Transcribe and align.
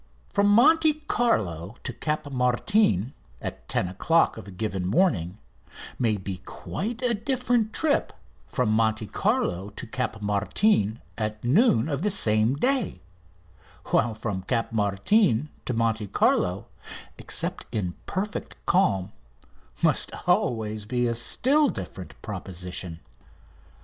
From 0.33 0.47
Monte 0.47 0.93
Carlo 1.05 1.75
to 1.83 1.93
Cap 1.93 2.31
Martin 2.31 3.13
at 3.39 3.69
10 3.69 3.87
o'clock 3.87 4.35
of 4.35 4.47
a 4.47 4.49
given 4.51 4.83
morning 4.87 5.37
may 5.99 6.17
be 6.17 6.37
quite 6.39 7.03
a 7.03 7.13
different 7.13 7.71
trip 7.71 8.11
from 8.47 8.71
Monte 8.71 9.05
Carlo 9.05 9.69
to 9.75 9.85
Cap 9.85 10.19
Martin 10.19 10.99
at 11.19 11.43
noon 11.43 11.87
of 11.87 12.01
the 12.01 12.09
same 12.09 12.55
day; 12.55 12.99
while 13.91 14.15
from 14.15 14.41
Cap 14.41 14.71
Martin 14.73 15.49
to 15.67 15.73
Monte 15.75 16.07
Carlo, 16.07 16.65
except 17.19 17.67
in 17.71 17.93
perfect 18.07 18.55
calm, 18.65 19.11
must 19.83 20.09
always 20.27 20.85
be 20.87 21.05
a 21.05 21.13
still 21.13 21.69
different 21.69 22.19
proposition. 22.23 23.01